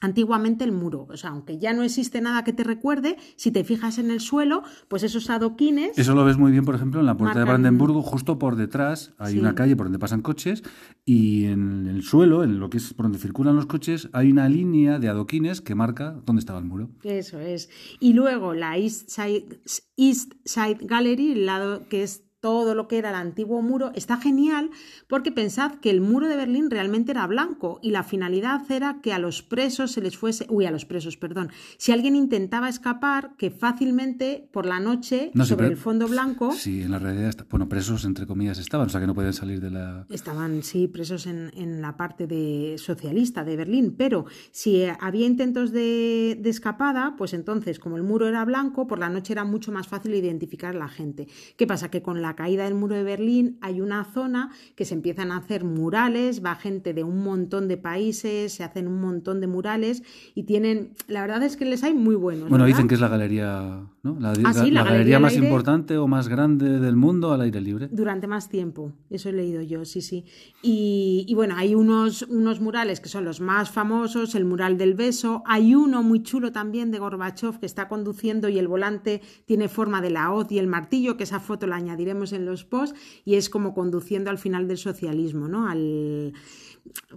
[0.00, 1.06] antiguamente el muro.
[1.10, 4.20] O sea, aunque ya no existe nada que te recuerde, si te fijas en el
[4.20, 7.44] suelo, pues esos adoquines Eso lo ves muy bien, por ejemplo, en la puerta de
[7.44, 9.38] Brandenburgo, justo por detrás hay Sí.
[9.40, 10.62] una calle por donde pasan coches
[11.04, 14.48] y en el suelo, en lo que es por donde circulan los coches, hay una
[14.48, 16.90] línea de adoquines que marca dónde estaba el muro.
[17.02, 17.68] Eso es.
[18.00, 19.60] Y luego la East Side,
[19.96, 24.16] East Side Gallery, el lado que es todo lo que era el antiguo muro, está
[24.16, 24.70] genial
[25.08, 29.12] porque pensad que el muro de Berlín realmente era blanco y la finalidad era que
[29.12, 33.32] a los presos se les fuese, uy, a los presos, perdón, si alguien intentaba escapar,
[33.36, 37.28] que fácilmente por la noche No sobre pero- el fondo blanco Sí, en la realidad,
[37.28, 40.06] está- bueno, presos entre comillas estaban, o sea que no podían salir de la...
[40.10, 45.26] Estaban, sí, presos en, en la parte de socialista de Berlín, pero si eh, había
[45.26, 49.44] intentos de, de escapada, pues entonces, como el muro era blanco, por la noche era
[49.44, 51.26] mucho más fácil identificar a la gente.
[51.56, 51.90] ¿Qué pasa?
[51.90, 55.38] Que con la caída del muro de Berlín hay una zona que se empiezan a
[55.38, 60.02] hacer murales, va gente de un montón de países, se hacen un montón de murales
[60.34, 62.48] y tienen, la verdad es que les hay muy buenos.
[62.48, 62.76] Bueno, ¿verdad?
[62.76, 64.18] dicen que es la galería, ¿no?
[64.20, 65.46] La, Ah, sí, la la galería galería al más aire.
[65.46, 67.88] importante o más grande del mundo al aire libre.
[67.90, 70.24] Durante más tiempo, eso he leído yo, sí, sí.
[70.62, 74.94] Y, y bueno, hay unos, unos murales que son los más famosos, el mural del
[74.94, 79.68] beso, hay uno muy chulo también de Gorbachev que está conduciendo y el volante tiene
[79.68, 82.98] forma de la hoz y el martillo, que esa foto la añadiremos en los posts,
[83.24, 85.68] y es como conduciendo al final del socialismo, ¿no?
[85.68, 86.32] Al,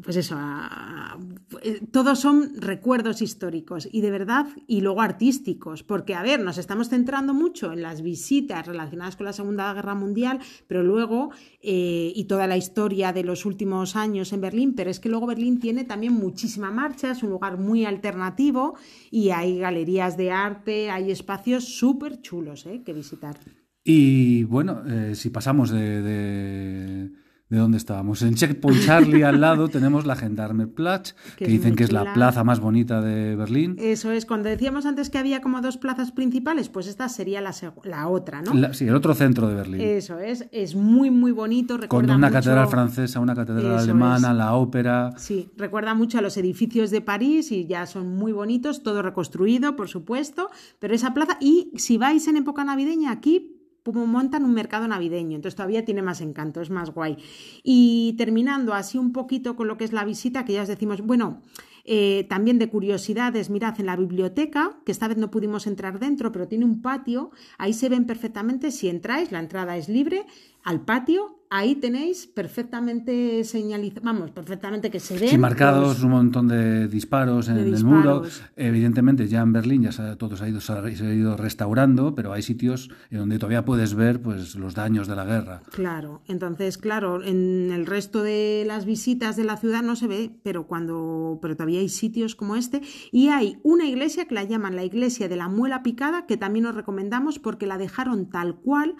[0.03, 1.17] pues eso, a-
[1.61, 6.57] eh, todos son recuerdos históricos y de verdad, y luego artísticos, porque a ver, nos
[6.57, 11.29] estamos centrando mucho en las visitas relacionadas con la Segunda Guerra Mundial, pero luego,
[11.61, 15.25] eh, y toda la historia de los últimos años en Berlín, pero es que luego
[15.27, 18.75] Berlín tiene también muchísima marcha, es un lugar muy alternativo
[19.09, 23.37] y hay galerías de arte, hay espacios súper chulos eh, que visitar.
[23.83, 27.11] Y bueno, eh, si pasamos de, de,
[27.49, 31.85] de dónde estábamos, en Checkpoint Charlie al lado tenemos la Gendarmerplatz, que, Que dicen que
[31.85, 33.75] es la plaza más bonita de Berlín.
[33.79, 37.55] Eso es, cuando decíamos antes que había como dos plazas principales, pues esta sería la,
[37.83, 38.53] la otra, ¿no?
[38.53, 39.81] La- sí, el otro centro de Berlín.
[39.81, 41.79] Eso es, es muy, muy bonito.
[41.87, 44.37] con una mucho- catedral francesa, una catedral Eso alemana, es.
[44.37, 45.09] la ópera.
[45.17, 49.75] Sí, recuerda mucho a los edificios de París y ya son muy bonitos, todo reconstruido,
[49.75, 54.87] por supuesto, pero esa plaza, y si vais en época navideña aquí, montan un mercado
[54.87, 57.17] navideño, entonces todavía tiene más encanto, es más guay.
[57.63, 61.01] Y terminando así un poquito con lo que es la visita, que ya os decimos,
[61.01, 61.41] bueno,
[61.83, 66.31] eh, también de curiosidades, mirad en la biblioteca, que esta vez no pudimos entrar dentro,
[66.31, 70.25] pero tiene un patio, ahí se ven perfectamente, si entráis, la entrada es libre,
[70.63, 75.29] al patio ahí tenéis perfectamente señalizado, vamos, perfectamente que se ven.
[75.29, 78.23] Sí, marcados los- un montón de disparos en De el muro.
[78.55, 82.15] Evidentemente, ya en Berlín ya se ha, todo se ha, ido, se ha ido restaurando,
[82.15, 85.61] pero hay sitios en donde todavía puedes ver pues, los daños de la guerra.
[85.71, 90.31] Claro, entonces, claro, en el resto de las visitas de la ciudad no se ve,
[90.43, 94.77] pero cuando, pero todavía hay sitios como este y hay una iglesia que la llaman
[94.77, 98.95] la iglesia de la muela picada que también os recomendamos porque la dejaron tal cual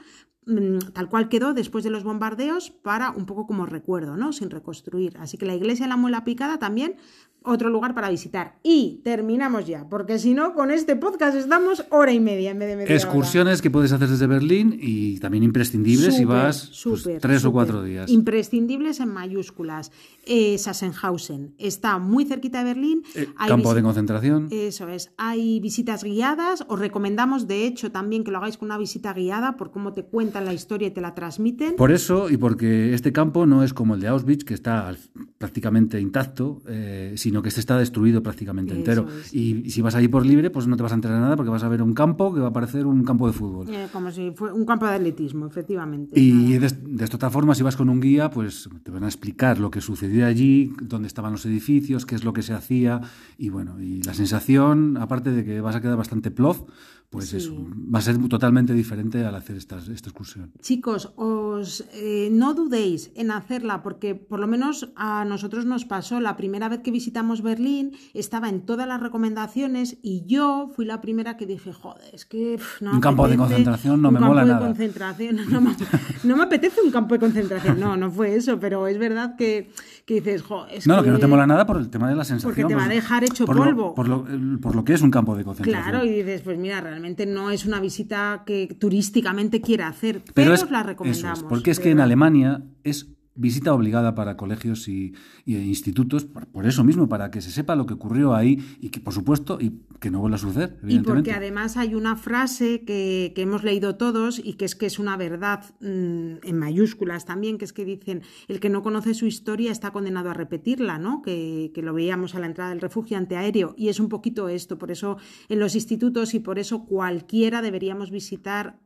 [0.93, 4.33] tal cual quedó después de los bombardeos para un poco como recuerdo, ¿no?
[4.33, 5.17] Sin reconstruir.
[5.19, 6.95] Así que la iglesia la muela picada también
[7.43, 8.59] otro lugar para visitar.
[8.63, 12.67] Y terminamos ya, porque si no, con este podcast estamos hora y media en vez
[12.69, 12.95] de media hora.
[12.95, 17.83] Excursiones que puedes hacer desde Berlín y también imprescindibles si vas pues, tres o cuatro
[17.83, 18.09] días.
[18.09, 19.91] Imprescindibles en mayúsculas.
[20.25, 23.03] Eh, Sachsenhausen está muy cerquita de Berlín.
[23.15, 24.47] Eh, Hay campo de concentración.
[24.51, 25.11] Eso es.
[25.17, 26.63] Hay visitas guiadas.
[26.67, 30.03] Os recomendamos, de hecho, también que lo hagáis con una visita guiada por cómo te
[30.03, 31.75] cuentan la historia y te la transmiten.
[31.75, 34.93] Por eso y porque este campo no es como el de Auschwitz, que está
[35.37, 39.07] prácticamente intacto, eh, sino que este está destruido prácticamente Eso entero.
[39.07, 39.33] es.
[39.33, 41.49] Y, si vas ahí por libre, pues no te vas a enterar de nada porque
[41.49, 43.69] vas a ver un campo que va a parecer un campo de fútbol.
[43.69, 46.19] Eh, como si fuera un campo de atletismo, efectivamente.
[46.19, 49.07] Y de, de esta otra forma, si vas con un guía, pues te van a
[49.07, 52.99] explicar lo que sucedió allí, dónde estaban los edificios, qué es lo que se hacía.
[53.37, 56.63] Y bueno, y la sensación, aparte de que vas a quedar bastante plof,
[57.11, 57.37] pues Sí.
[57.37, 57.53] eso,
[57.93, 60.51] va a ser totalmente diferente al hacer estas, esta excursión.
[60.61, 66.21] Chicos, os eh, no dudéis en hacerla porque por lo menos a nosotros nos pasó
[66.21, 71.01] la primera vez que visitamos Berlín, estaba en todas las recomendaciones y yo fui la
[71.01, 74.13] primera que dije, joder, es que pf, no me Un campo de concentración no un
[74.13, 74.65] me campo mola de nada".
[74.67, 75.75] concentración, no me,
[76.23, 79.69] no me apetece un campo de concentración, no, no fue eso, pero es verdad que,
[80.05, 82.15] que dices, joder, es No, no, que no te mola nada por el tema de
[82.15, 82.53] la sensación.
[82.53, 83.95] Porque te va a dejar hecho por lo- polvo.
[83.95, 84.25] por, lo,
[84.61, 85.89] por lo que es un campo de concentración.
[85.91, 90.33] Claro, y dices, pues mira, realmente no es una visita que turísticamente quiera hacer, pero,
[90.33, 91.39] Pero es, os la eso recomendamos.
[91.39, 91.99] es, porque es que en.
[91.99, 93.07] Alemania es
[93.41, 95.13] visita obligada para colegios y,
[95.45, 98.89] y institutos, por, por eso mismo, para que se sepa lo que ocurrió ahí y
[98.89, 102.83] que, por supuesto, y que no vuelva a suceder, Y porque además hay una frase
[102.85, 107.25] que, que hemos leído todos y que es que es una verdad mm, en mayúsculas
[107.25, 110.97] también, que es que dicen, el que no conoce su historia está condenado a repetirla,
[110.97, 111.21] ¿no?
[111.21, 113.73] Que, que lo veíamos a la entrada del refugio antiaéreo.
[113.77, 115.17] Y es un poquito esto, por eso
[115.49, 118.79] en los institutos y por eso cualquiera deberíamos visitar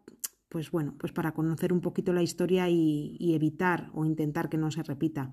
[0.55, 4.55] pues bueno, pues para conocer un poquito la historia y, y evitar o intentar que
[4.55, 5.31] no se repita.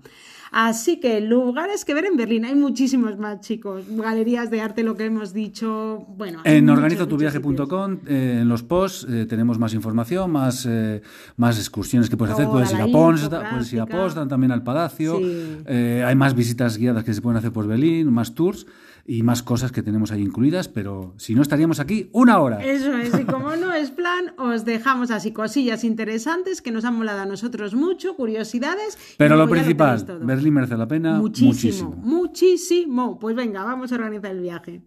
[0.51, 3.85] Así que lugares que ver en Berlín, hay muchísimos más, chicos.
[3.87, 6.05] Galerías de arte, lo que hemos dicho.
[6.17, 11.01] Bueno, En organizotuviaje.com, eh, en los posts, eh, tenemos más información, más, eh,
[11.37, 12.49] más excursiones que puedes hacer.
[12.49, 13.85] Puedes ir a Potsdam, puedes ir a.
[13.85, 15.19] Potsdam, también al Palacio.
[15.19, 15.57] Sí.
[15.67, 18.65] Eh, hay más visitas guiadas que se pueden hacer por Berlín, más tours
[19.05, 22.63] y más cosas que tenemos ahí incluidas, pero si no estaríamos aquí una hora.
[22.63, 26.95] Eso es, y como no es plan, os dejamos así cosillas interesantes que nos han
[26.95, 28.97] molado a nosotros mucho, curiosidades.
[29.17, 30.05] Pero lo principal.
[30.21, 31.95] Berlín merece la pena muchísimo, muchísimo.
[31.97, 33.19] muchísimo.
[33.19, 34.81] Pues venga, vamos a organizar el viaje.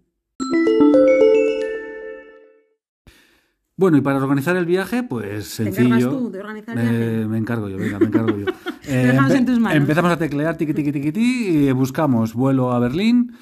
[3.78, 5.86] Bueno, y para organizar el viaje, pues ¿Te sencillo.
[5.96, 7.26] encargas tú de organizar el Eh, viaje?
[7.28, 8.46] me encargo yo, venga, me encargo yo.
[8.90, 9.76] dejamos en tus manos.
[9.76, 13.32] Empezamos a teclear tiqui tiqui tiqui ti, y buscamos vuelo a Berlín.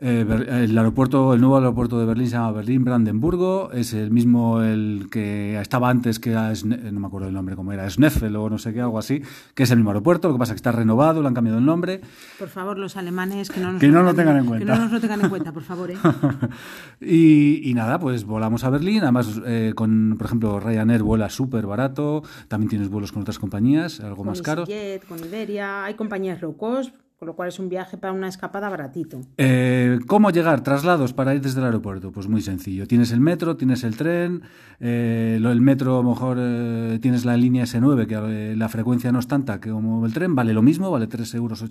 [0.00, 4.62] Eh, el aeropuerto, el nuevo aeropuerto de Berlín se llama Berlín Brandenburgo, es el mismo
[4.62, 8.36] el que estaba antes que era Sne- no me acuerdo el nombre cómo era, Sneffel
[8.36, 9.22] o no sé qué, algo así,
[9.56, 11.58] que es el mismo aeropuerto, lo que pasa es que está renovado, le han cambiado
[11.58, 12.00] el nombre.
[12.38, 14.66] Por favor, los alemanes que no nos, Que no lo tengan- en cuenta.
[14.66, 15.90] Que no nos lo tengan en cuenta, por favor.
[15.90, 15.96] ¿eh?
[17.00, 19.02] y, y nada, pues volamos a Berlín.
[19.02, 22.22] Además, eh, con, por ejemplo, Ryanair vuela súper barato.
[22.46, 24.38] También tienes vuelos con otras compañías, algo más.
[24.46, 28.28] EasyJet, con Iberia, hay compañías low cost, con lo cual es un viaje para una
[28.28, 29.20] escapada baratito.
[29.38, 30.62] Eh, ¿Cómo llegar?
[30.62, 32.12] Traslados para ir desde el aeropuerto.
[32.12, 32.86] Pues muy sencillo.
[32.86, 34.42] Tienes el metro, tienes el tren.
[34.78, 39.10] eh, el metro, a lo mejor eh, tienes la línea S9, que eh, la frecuencia
[39.10, 40.36] no es tanta que como el tren.
[40.36, 41.62] Vale lo mismo, vale 3,80 euros.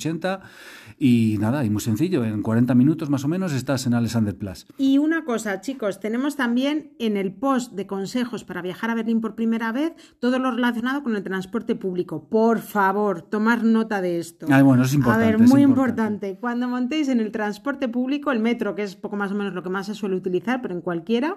[0.99, 2.25] Y nada, y muy sencillo.
[2.25, 4.65] En 40 minutos más o menos estás en Alexanderplatz.
[4.79, 9.21] Y una cosa, chicos, tenemos también en el post de consejos para viajar a Berlín
[9.21, 12.27] por primera vez todo lo relacionado con el transporte público.
[12.29, 14.47] Por favor, tomar nota de esto.
[14.49, 15.67] Ah, bueno, es importante, A ver, muy importante.
[16.29, 16.39] importante.
[16.39, 19.61] Cuando montéis en el transporte público, el metro, que es poco más o menos lo
[19.61, 21.35] que más se suele utilizar, pero en cualquiera,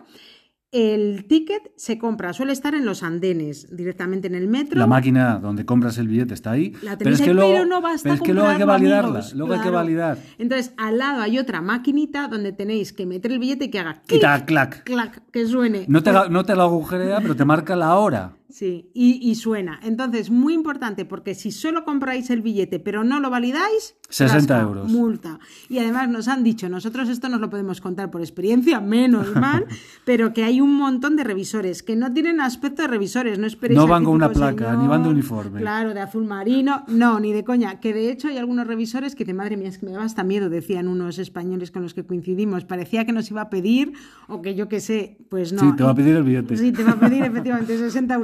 [0.72, 4.78] el ticket se compra, suele estar en los andenes, directamente en el metro.
[4.78, 6.74] La máquina donde compras el billete está ahí.
[6.82, 8.64] La pero es que ahí, luego, pero no basta pero es que luego hay que
[8.64, 9.08] validarla.
[9.08, 10.18] amigos, luego hay que validar.
[10.38, 14.02] Entonces, al lado hay otra maquinita donde tenéis que meter el billete y que haga
[14.06, 14.84] clic, clac.
[14.84, 15.86] clac, que suene.
[15.88, 18.36] No te, la- no te la agujerea, pero te marca la hora.
[18.50, 19.80] Sí, y, y suena.
[19.82, 24.60] Entonces, muy importante, porque si solo compráis el billete pero no lo validáis, 60 rasca,
[24.60, 24.90] euros.
[24.90, 25.38] Multa.
[25.68, 29.66] Y además nos han dicho, nosotros esto nos lo podemos contar por experiencia, menos mal,
[30.04, 33.78] pero que hay un montón de revisores que no tienen aspecto de revisores, no esperéis
[33.78, 35.60] No van con una placa, señor, ni van de uniforme.
[35.60, 37.80] Claro, de azul marino, no, ni de coña.
[37.80, 40.24] Que de hecho hay algunos revisores que dicen, madre mía, es que me daba hasta
[40.24, 42.64] miedo, decían unos españoles con los que coincidimos.
[42.64, 43.92] Parecía que nos iba a pedir,
[44.28, 45.60] o que yo qué sé, pues no.
[45.60, 46.56] Sí, te va a pedir el billete.
[46.56, 48.18] Sí, te va a pedir efectivamente 60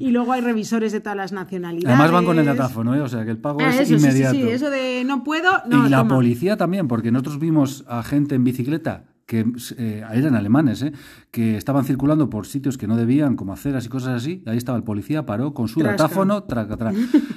[0.00, 1.88] Y luego hay revisores de todas las nacionalidades.
[1.94, 3.00] Además van con el datáfono, ¿eh?
[3.00, 4.34] o sea que el pago Ah, es eso, sí, sí, inmediato.
[4.34, 6.14] sí, eso de no puedo, no, y la toma.
[6.16, 9.44] policía también, porque nosotros vimos a gente en bicicleta que
[9.76, 10.92] eh, eran alemanes, ¿eh?
[11.30, 14.42] que estaban circulando por sitios que no debían, como aceras y cosas así.
[14.46, 16.92] Ahí estaba el policía, paró con su datáfono, traca, tra.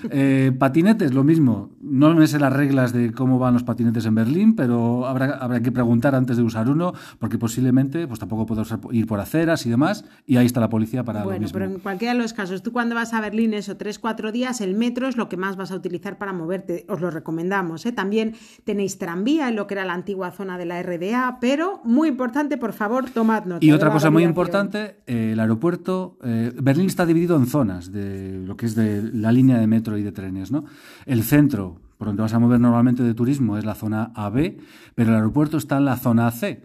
[0.09, 1.71] Eh, patinetes, lo mismo.
[1.81, 5.61] No me sé las reglas de cómo van los patinetes en Berlín, pero habrá, habrá
[5.61, 9.69] que preguntar antes de usar uno, porque posiblemente pues tampoco puedo ir por aceras y
[9.69, 10.05] demás.
[10.25, 11.53] Y ahí está la policía para lo Bueno, mismo.
[11.53, 14.61] pero en cualquiera de los casos, tú cuando vas a Berlín, eso, tres, cuatro días,
[14.61, 16.85] el metro es lo que más vas a utilizar para moverte.
[16.87, 17.85] Os lo recomendamos.
[17.85, 17.91] ¿eh?
[17.91, 22.09] También tenéis tranvía en lo que era la antigua zona de la RDA, pero muy
[22.09, 23.65] importante, por favor, tomad nota.
[23.65, 28.43] Y otra cosa muy importante, eh, el aeropuerto, eh, Berlín está dividido en zonas de
[28.45, 30.65] lo que es de la línea de metro y de trenes, ¿no?
[31.05, 34.57] El centro, por donde vas a mover normalmente de turismo, es la zona AB,
[34.95, 36.63] pero el aeropuerto está en la zona C.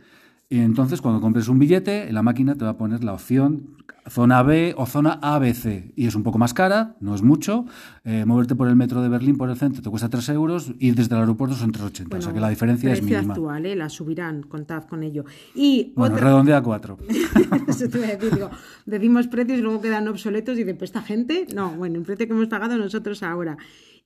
[0.49, 3.77] Y entonces, cuando compres un billete, la máquina te va a poner la opción
[4.09, 5.93] zona B o zona ABC.
[5.97, 7.65] Y es un poco más cara, no es mucho.
[8.05, 10.73] Eh, moverte por el metro de Berlín, por el centro, te cuesta 3 euros.
[10.79, 12.19] Ir desde el aeropuerto son 3,80.
[12.19, 13.35] o sea que la diferencia es mínima.
[13.35, 13.75] actual, ¿eh?
[13.75, 15.25] la subirán, contad con ello.
[15.55, 16.29] Y Bueno, otra...
[16.29, 16.99] redondea a 4.
[17.67, 18.51] Eso te iba a decir, digo,
[18.85, 22.33] decimos precios y luego quedan obsoletos y después esta gente, no, bueno, el precio que
[22.33, 23.57] hemos pagado nosotros ahora.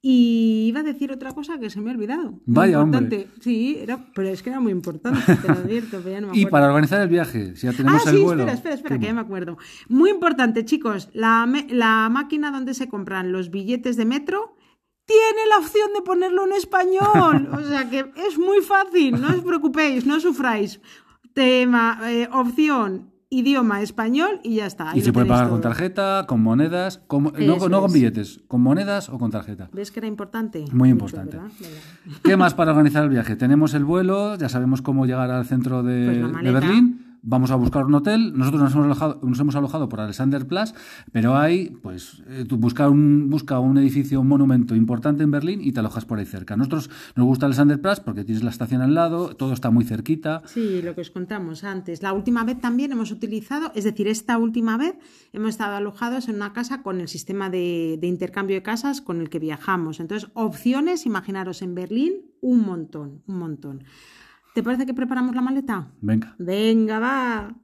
[0.02, 2.40] Y iba a decir otra cosa que se me ha olvidado.
[2.46, 3.28] Vaya, importante.
[3.40, 6.38] Sí, era, pero es que era muy importante, te lo advierto, pero ya no me
[6.38, 8.42] Y para organizar el viaje, si ya tenemos ah, el sí, vuelo.
[8.42, 9.00] espera, espera, espera, ¿cómo?
[9.00, 9.58] que ya me acuerdo.
[9.88, 14.56] Muy importante, chicos, la, la máquina donde se compran los billetes de metro
[15.04, 17.48] tiene la opción de ponerlo en español.
[17.60, 20.80] O sea que es muy fácil, no os preocupéis, no sufráis.
[21.34, 24.90] Tema, eh, opción, idioma español y ya está.
[24.90, 27.92] ahí Y se puede pagar con tarjeta, con monedas, con- no, con es.
[27.92, 29.68] billetes, con monedas o con tarjeta.
[29.72, 30.64] ¿Ves que era importante?
[30.72, 31.36] Muy Mucho, importante.
[31.36, 31.52] ¿verdad?
[31.60, 32.18] Venga.
[32.24, 33.36] ¿Qué más para organizar el viaje?
[33.36, 36.50] Tenemos el vuelo, ya sabemos cómo llegar al centro de, Pues de.
[36.52, 37.06] Berlín.
[37.22, 38.32] Vamos a buscar un hotel.
[38.36, 40.72] Nosotros nos hemos alojado, nos hemos alojado por Alexanderplatz,
[41.12, 45.60] pero hay, pues, eh, tú busca un, busca un edificio, un monumento importante en Berlín
[45.62, 46.56] y te alojas por ahí cerca.
[46.56, 50.42] Nosotros nos gusta Alexanderplatz porque tienes la estación al lado, todo está muy cerquita.
[50.46, 52.02] Sí, lo que os contamos antes.
[52.02, 54.94] La última vez también hemos utilizado, es decir, esta última vez
[55.32, 59.20] hemos estado alojados en una casa con el sistema de, de intercambio de casas con
[59.20, 60.00] el que viajamos.
[60.00, 63.84] Entonces, opciones, imaginaros en Berlín, un montón, un montón.
[64.54, 65.88] ¿Te parece que preparamos la maleta?
[66.00, 66.34] Venga.
[66.38, 67.54] Venga, va.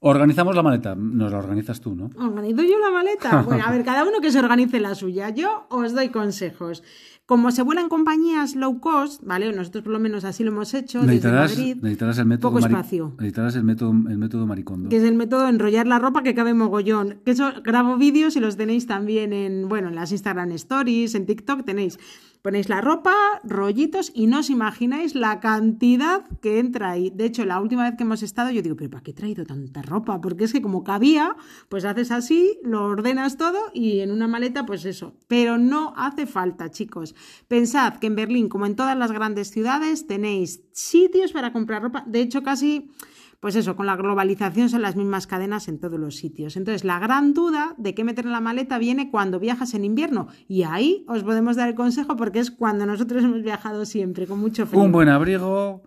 [0.00, 0.94] Organizamos la maleta.
[0.94, 2.10] Nos la organizas tú, ¿no?
[2.16, 3.42] ¿Organizo yo la maleta?
[3.46, 5.30] Bueno, a ver, cada uno que se organice la suya.
[5.30, 6.82] Yo os doy consejos.
[7.24, 9.52] Como se vuelan compañías low cost, ¿vale?
[9.52, 12.64] Nosotros por lo menos así lo hemos hecho desde Necesitarás, Madrid, necesitarás el método poco
[12.64, 13.14] espacio.
[13.18, 14.88] Necesitarás el método, el método maricondo.
[14.90, 17.20] que es el método de enrollar la ropa que cabe mogollón.
[17.24, 21.26] Que eso grabo vídeos y los tenéis también en, bueno, en las Instagram Stories, en
[21.26, 21.98] TikTok tenéis.
[22.46, 27.10] Ponéis la ropa, rollitos y no os imagináis la cantidad que entra ahí.
[27.10, 29.44] De hecho, la última vez que hemos estado, yo digo, pero ¿para qué he traído
[29.44, 30.20] tanta ropa?
[30.20, 31.34] Porque es que como cabía,
[31.68, 35.16] pues haces así, lo ordenas todo y en una maleta, pues eso.
[35.26, 37.16] Pero no hace falta, chicos.
[37.48, 42.04] Pensad que en Berlín, como en todas las grandes ciudades, tenéis sitios para comprar ropa.
[42.06, 42.92] De hecho, casi
[43.40, 46.56] pues eso, con la globalización son las mismas cadenas en todos los sitios.
[46.56, 50.28] Entonces, la gran duda de qué meter en la maleta viene cuando viajas en invierno.
[50.48, 54.38] Y ahí os podemos dar el consejo porque es cuando nosotros hemos viajado siempre, con
[54.38, 54.82] mucho frío.
[54.82, 55.82] Un buen abrigo,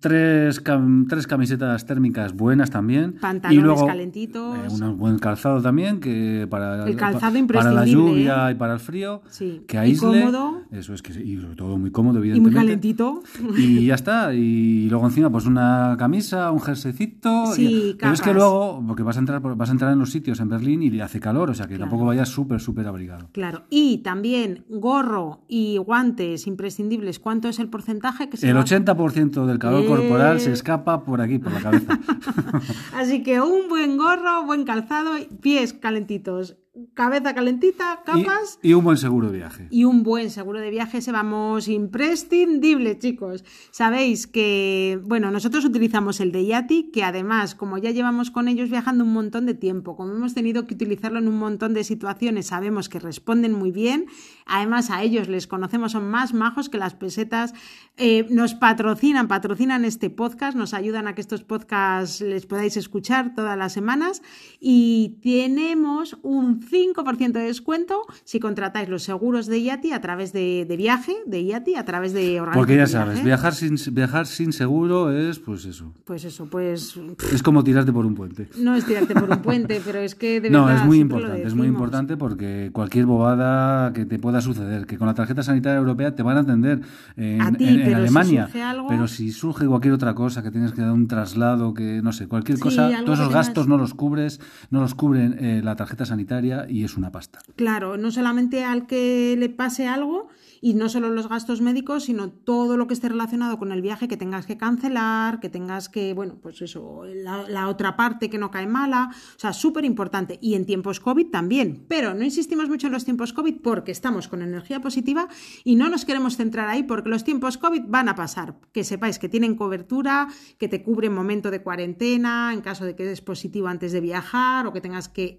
[0.00, 3.16] tres, cam- tres camisetas térmicas buenas también.
[3.20, 4.80] Pantalones y luego, calentitos.
[4.80, 8.52] eh, un buen calzado también, que para, El calzado pa- imprescindible, para la lluvia ¿eh?
[8.52, 9.22] y para el frío.
[9.28, 9.62] Sí.
[9.66, 10.22] Que Y aísle.
[10.22, 10.62] cómodo.
[10.70, 12.58] Eso es que sí, y sobre todo muy cómodo, y muy evidentemente.
[12.66, 13.22] calentito.
[13.56, 14.34] Y ya está.
[14.34, 17.46] Y luego encima, pues una camisa, un jerseycito.
[17.54, 20.10] Sí, y- Pero es que luego, porque vas a entrar, vas a entrar en los
[20.10, 23.28] sitios en Berlín y hace calor, o sea que tampoco vayas súper, súper abrigado.
[23.32, 23.64] Claro.
[23.70, 27.18] Y también gorro y guantes imprescindibles.
[27.18, 29.86] ¿Cuánto es el porcentaje que se El va- 80% del calor Eh.
[29.86, 31.98] corporal se escapa por aquí, por la cabeza.
[32.94, 36.56] Así que un buen gorro, buen calzado, y pies calentitos.
[36.94, 39.66] Cabeza calentita, capas Y, un buen seguro de viaje.
[39.70, 43.44] y un buen seguro de viaje, ese vamos imprescindible, chicos.
[43.70, 48.70] Sabéis que, bueno, nosotros utilizamos el de Yati, que además, como ya llevamos con ellos
[48.70, 52.46] viajando un montón de tiempo, como hemos tenido que utilizarlo en un montón de situaciones,
[52.46, 54.06] sabemos que responden muy bien.
[54.44, 57.54] Además, a ellos les conocemos, son más majos que las pesetas.
[57.96, 63.34] Eh, nos patrocinan, patrocinan este podcast, nos ayudan a que estos podcasts les podáis escuchar
[63.34, 64.22] todas las semanas
[64.60, 70.64] y tenemos un 5% de descuento si contratáis los seguros de Yati a través de,
[70.68, 75.10] de viaje, de Yati, a través de Porque ya sabes, viajar sin, viajar sin seguro
[75.12, 75.92] es, pues eso.
[76.04, 76.98] Pues eso, pues
[77.32, 78.48] Es como tirarte por un puente.
[78.58, 81.42] no es tirarte por un puente, pero es que de No, verdad, es muy importante,
[81.46, 85.78] es muy importante porque cualquier bobada que te pueda suceder, que con la tarjeta sanitaria
[85.78, 86.80] europea te van a atender
[87.16, 90.42] en, A ti, en- en si Alemania, surge algo- pero si surge cualquier otra cosa,
[90.42, 93.46] que tienes que dar un traslado, que no sé, cualquier Sí, cosa, todos esos tengas-
[93.46, 94.40] gastos no los cubres,
[94.70, 97.38] no los cubren eh, la tarjeta sanitaria y es una pasta.
[97.56, 100.28] Claro, no solamente al que le pase algo
[100.62, 104.08] y no solo los gastos médicos, sino todo lo que esté relacionado con el viaje
[104.08, 108.38] que tengas que cancelar, que tengas que, bueno, pues eso, la, la otra parte que
[108.38, 110.38] no cae mala, o sea, súper importante.
[110.40, 114.28] Y en tiempos COVID también, pero no insistimos mucho en los tiempos COVID porque estamos
[114.28, 115.28] con energía positiva
[115.62, 118.56] y no nos queremos centrar ahí porque los tiempos COVID van a pasar.
[118.72, 120.28] Que sepáis que tienen cobertura,
[120.58, 124.00] que te cubre en momento de cuarentena, en caso de que eres positivo antes de
[124.00, 125.36] viajar o que tengas que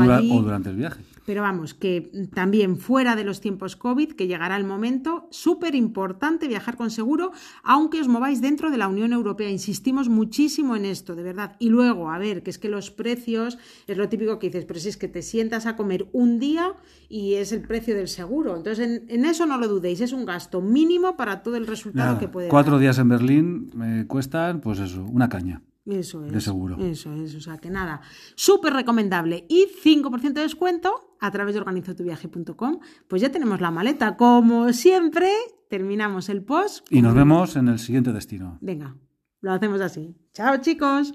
[0.00, 0.30] dura- allí.
[0.32, 1.02] o durante el viaje.
[1.26, 6.46] Pero vamos, que también fuera de los tiempos COVID, que llegará el momento, súper importante
[6.46, 7.32] viajar con seguro,
[7.64, 9.50] aunque os mováis dentro de la Unión Europea.
[9.50, 11.56] Insistimos muchísimo en esto, de verdad.
[11.58, 14.78] Y luego, a ver, que es que los precios, es lo típico que dices, pero
[14.78, 16.74] si es que te sientas a comer un día
[17.08, 18.56] y es el precio del seguro.
[18.56, 22.10] Entonces, en, en eso no lo dudéis, es un gasto mínimo para todo el resultado
[22.10, 22.80] Nada, que puede cuatro dar.
[22.82, 25.62] días en Berlín me cuestan, pues eso, una caña.
[25.86, 26.32] Eso es.
[26.32, 26.76] de seguro.
[26.78, 28.00] Eso es, o sea que nada,
[28.34, 29.46] súper recomendable.
[29.48, 32.80] Y 5% de descuento a través de organizotuviaje.com.
[33.08, 34.16] Pues ya tenemos la maleta.
[34.16, 35.30] Como siempre,
[35.68, 36.86] terminamos el post.
[36.90, 38.58] Y nos vemos en el siguiente destino.
[38.60, 38.96] Venga,
[39.40, 40.16] lo hacemos así.
[40.32, 41.14] Chao, chicos.